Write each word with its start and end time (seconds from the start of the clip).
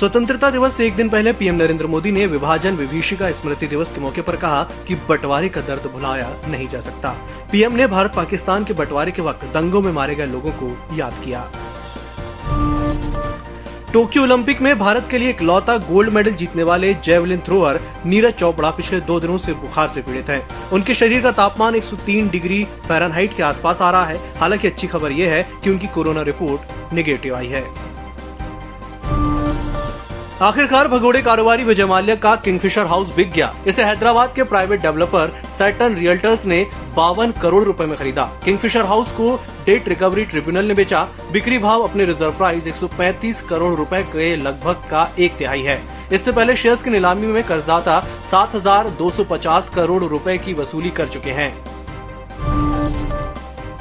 स्वतंत्रता 0.00 0.48
दिवस 0.50 0.76
से 0.76 0.86
एक 0.86 0.94
दिन 0.96 1.08
पहले 1.08 1.32
पीएम 1.32 1.54
नरेंद्र 1.54 1.86
मोदी 1.86 2.10
ने 2.12 2.26
विभाजन 2.26 2.74
विभीषिका 2.74 3.30
स्मृति 3.30 3.66
दिवस 3.66 3.90
के 3.92 4.00
मौके 4.00 4.20
पर 4.20 4.36
कहा 4.36 4.62
कि 4.88 4.94
बंटवारे 5.08 5.48
का 5.48 5.60
दर्द 5.60 5.86
भुलाया 5.92 6.28
नहीं 6.48 6.68
जा 6.68 6.80
सकता। 6.80 7.08
पीएम 7.52 7.72
ने 7.72 7.86
भारत 7.86 8.12
पाकिस्तान 8.16 8.64
के 8.64 8.72
बंटवारे 8.72 9.10
के 9.10 9.22
वक्त 9.22 9.44
दंगों 9.54 9.82
में 9.82 9.90
मारे 9.92 10.14
गए 10.14 10.26
लोगों 10.26 10.52
को 10.52 10.96
याद 10.96 11.20
किया। 11.24 11.44
टोक्यो 13.92 14.22
ओलंपिक 14.22 14.60
में 14.60 14.78
भारत 14.78 15.08
के 15.10 15.18
लिए 15.18 15.30
इकलौता 15.30 15.76
गोल्ड 15.90 16.10
मेडल 16.10 16.32
जीतने 16.34 16.62
वाले 16.62 16.94
जेवलिन 17.04 17.40
थ्रोअर 17.40 17.80
नीरज 18.06 18.34
चोपड़ा 18.34 18.70
पिछले 18.70 19.00
दो 19.00 19.18
दिनों 19.20 19.38
से 19.38 19.52
बुखार 19.56 19.88
से 19.88 20.02
पीड़ित 20.02 20.28
हैं। 20.28 20.70
उनके 20.70 20.94
शरीर 20.94 21.22
का 21.22 21.32
तापमान 21.32 21.74
103 21.74 22.30
डिग्री 22.30 22.64
फ़ारेनहाइट 22.88 23.36
के 23.36 23.42
आसपास 23.42 23.82
आ 23.82 23.90
रहा 23.90 24.04
है। 24.04 24.18
हालाँकि 24.38 24.68
अच्छी 24.68 24.86
खबर 24.86 25.12
यह 25.12 25.32
है 25.32 25.42
कि 25.64 25.70
उनकी 25.70 25.86
कोरोना 25.86 26.22
रिपोर्ट 26.22 26.94
निगेटिव 26.94 27.36
आई 27.36 27.46
है। 27.46 27.64
आखिरकार 30.42 30.88
भगोड़े 30.88 31.20
कारोबारी 31.22 31.64
विजय 31.64 31.84
माल्या 31.86 32.14
का 32.16 32.34
किंगफिशर 32.36 32.86
हाउस 32.86 33.08
बिक 33.16 33.30
गया। 33.32 33.52
इसे 33.66 33.84
हैदराबाद 33.84 34.32
के 34.36 34.42
प्राइवेट 34.42 34.80
डेवलपर 34.82 35.32
सैटन 35.58 35.94
रियल्टर्स 35.94 36.44
ने 36.44 36.66
बावन 36.96 37.32
करोड़ 37.32 37.62
रुपए 37.64 37.84
में 37.84 37.96
खरीदा। 37.98 38.24
किंगफिशर 38.44 38.84
हाउस 38.84 39.12
को 39.12 39.34
डेट 39.66 39.88
रिकवरी 39.88 40.24
ट्रिब्यूनल 40.24 40.64
ने 40.64 40.74
बेचा। 40.74 41.02
बिक्री 41.32 41.58
भाव 41.58 41.82
अपने 41.82 42.04
रिज़र्व 42.04 42.32
प्राइस 42.32 42.66
135 42.66 43.40
करोड़ 43.40 43.74
रुपए 43.74 44.02
के 44.02 44.34
लगभग 44.36 44.88
का 44.90 45.08
एक 45.18 45.36
तिहाई 45.36 45.62
है। 45.62 45.80
इससे 46.12 46.32
पहले 46.32 46.56
शेयर्स 46.56 46.82
की 46.82 46.90
नीलामी 46.90 47.26
में 47.26 47.42
कर्जदाता 47.44 48.00
7,250 48.30 49.68
करोड़ 49.68 50.02
रुपए 50.04 50.38
की 50.38 50.54
वसूली 50.54 50.90
कर 50.90 51.06
चुके 51.06 51.30
हैं। 51.30 51.52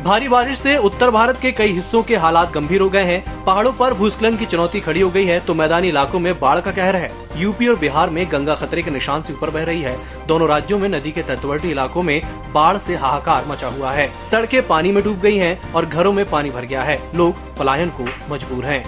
भारी 0.04 0.28
बारिश 0.28 0.58
से 0.58 0.76
उत्तर 0.78 1.10
भारत 1.12 1.38
के 1.38 1.52
कई 1.52 1.72
हिस्सों 1.74 2.02
के 2.04 2.16
हालात 2.16 2.52
गंभीर 2.52 2.82
हो 2.82 2.90
गए 2.90 3.04
हैं। 3.06 3.44
पहाड़ों 3.46 3.72
पर 3.74 3.94
भूस्खलन 3.94 4.38
की 4.38 4.46
चुनौती 4.46 4.80
खड़ी 4.80 5.02
हो 5.02 5.10
गई 5.10 5.26
है 5.26 5.40
तो 5.40 5.54
मैदानी 5.54 5.88
इलाकों 5.88 6.20
में 6.20 6.40
बाढ़ 6.40 6.60
का 6.60 6.72
कहर 6.72 6.96
है। 6.96 7.10
यूपी 7.38 7.68
और 7.68 7.76
बिहार 7.80 8.10
में 8.10 8.26
गंगा 8.32 8.56
खतरे 8.56 8.82
के 8.82 8.92
निशान 8.92 9.22
से 9.22 9.34
ऊपर 9.34 9.50
बह 9.50 9.64
रही 9.64 9.82
है। 9.82 9.98
दोनों 10.28 10.48
राज्यों 10.50 10.80
में 10.80 10.88
नदी 10.90 11.12
के 11.12 11.24
तटवर्ती 11.24 11.72
इलाकों 11.72 12.04
में 12.04 12.22
बाढ़ 12.54 12.78
से 12.78 12.96
हाहाकार 12.96 13.46
मचा 13.48 13.68
हुआ 13.68 13.92
है। 13.92 14.10
सड़कें 14.32 14.62
पानी 14.68 14.92
में 14.92 15.04
डूब 15.04 15.20
गई 15.20 15.38
हैं 15.38 15.74
और 15.74 15.86
घरों 15.86 16.14
में 16.14 16.30
पानी 16.30 16.50
भर 16.50 16.66
गया 16.66 16.84
है। 16.84 17.00
लोग 17.16 17.58
पलायन 17.58 17.90
को 17.90 18.08
मजबूर 18.30 18.66
हैं। 18.66 18.84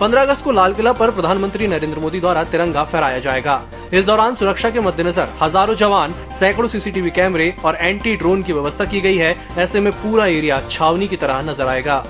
15 0.00 0.22
अगस्त 0.22 0.42
को 0.42 0.50
लाल 0.50 0.74
किला 0.74 0.92
पर 0.92 1.10
प्रधानमंत्री 1.10 1.66
नरेंद्र 1.68 1.98
मोदी 2.00 2.20
द्वारा 2.20 2.44
तिरंगा 2.44 2.84
फहराया 2.84 3.18
जाएगा। 3.18 3.60
इस 3.92 4.04
दौरान 4.04 4.34
सुरक्षा 4.34 4.70
के 4.70 4.80
मद्देनजर 4.80 5.28
हज़ारों 5.42 5.74
जवान, 5.74 6.14
सैकड़ों 6.38 6.68
सीसीटीवी 6.68 7.10
कैमरे 7.10 7.52
और 7.64 7.76
एंटी 7.76 8.14
ड्रोन 8.16 8.42
की 8.42 8.52
व्यवस्था 8.52 8.84
की 8.84 9.00
गई 9.00 9.16
है, 9.16 9.34
ऐसे 9.58 9.80
में 9.80 9.92
पूरा 9.92 10.26
एरिया 10.28 10.62
छावनी 10.70 11.08
की 11.08 11.16
तरह 11.16 11.42
नज़र 11.42 11.66
आएगा। 11.66 12.04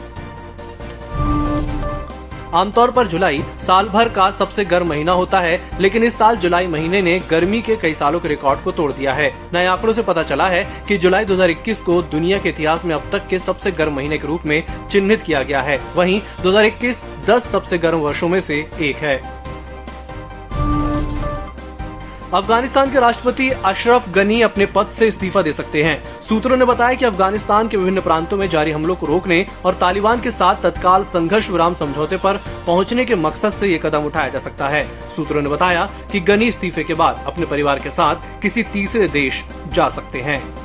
आमतौर 2.55 2.91
पर 2.91 3.06
जुलाई 3.06 3.42
साल 3.60 3.88
भर 3.88 4.08
का 4.08 4.30
सबसे 4.30 4.64
गर्म 4.64 4.88
महीना 4.88 5.12
होता 5.12 5.41
है, 5.41 5.60
लेकिन 5.80 6.04
इस 6.04 6.16
साल 6.19 6.36
जुलाई 6.36 6.66
महीने 6.66 7.02
ने 7.02 7.19
गर्मी 7.30 7.60
के 7.62 7.77
कई 7.77 7.94
सालों 7.94 8.20
के 8.20 8.28
रिकॉर्ड 8.28 8.60
को 8.60 8.72
तोड़ 8.72 8.92
दिया 8.92 9.12
है। 9.12 9.32
नए 9.54 9.66
आंकड़ों 9.66 9.92
से 9.94 10.02
पता 10.02 10.22
चला 10.22 10.48
है 10.48 10.64
कि 10.88 10.98
जुलाई 10.98 11.25
2021 11.25 11.80
को 11.80 12.00
दुनिया 12.02 12.38
के 12.38 12.48
इतिहास 12.48 12.84
में 12.84 12.94
अब 12.94 13.08
तक 13.12 13.27
के 13.28 13.38
सबसे 13.38 13.70
गर्म 13.72 13.97
महीने 13.97 14.19
के 14.19 14.27
रूप 14.27 14.47
में 14.47 14.62
चिन्हित 14.91 15.22
किया 15.22 15.42
गया 15.42 15.60
है। 15.62 15.80
वहीं 15.97 16.20
2021 16.42 17.02
10 17.30 17.50
सबसे 17.50 17.78
गर्म 17.78 17.98
वर्षों 17.98 18.28
में 18.28 18.40
से 18.40 18.66
एक 18.80 18.96
है। 18.96 19.16
अफ़गानिस्तान 22.34 22.90
के 22.92 23.00
राष्ट्रपति 23.00 23.48
अशरफ 23.50 24.08
गनी 24.08 24.40
अपने 24.42 24.66
पद 24.66 24.86
से 24.98 25.08
इस्तीफा 25.08 25.42
दे 25.42 25.52
सकते 25.52 25.82
हैं। 25.84 26.22
सूत्रों 26.22 26.56
ने 26.56 26.64
बताया 26.64 26.94
कि 26.94 27.04
अफ़गानिस्तान 27.04 27.68
के 27.68 27.76
विभिन्न 27.76 28.00
प्रांतों 28.00 28.36
में 28.36 28.48
जारी 28.48 28.70
हमलों 28.70 28.96
को 28.96 29.06
रोकने 29.06 29.46
और 29.64 29.74
तालिबान 29.74 30.20
के 30.20 30.30
साथ 30.30 30.62
तत्काल 30.62 31.04
संघर्ष 31.04 31.48
विराम 31.50 31.74
समझौते 31.74 32.16
पर 32.16 32.36
पहुँचने 32.66 33.04
के 33.04 33.14
मकसद 33.14 33.52
से 33.52 33.68
ये 33.68 33.80
कदम 33.82 34.06
उठाया 34.06 34.28
जा 34.28 34.38
सकता 34.38 34.68
है। 34.68 34.84
सूत्रों 35.16 35.42
ने 35.42 35.48
बताया 35.48 35.88
कि 36.12 36.20
गनी 36.20 36.48
इस्तीफे 36.48 36.84
के 36.84 36.94
बाद 36.94 37.24
अपने 37.26 37.46
परिवार 37.46 37.78
के 37.78 37.90
साथ 37.90 38.42
किसी 38.42 38.62
तीसरे 38.62 39.08
देश 39.08 39.44
जा 39.72 39.88
सकते 39.88 40.20
हैं। 40.20 40.59